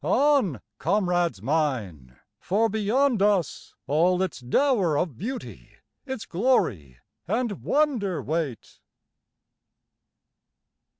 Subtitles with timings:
[0.03, 5.73] On, comrades mine, for beyond us All its dower of beauty,
[6.07, 8.79] its glory and wonder wait.